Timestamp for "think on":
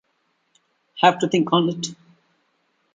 1.29-1.69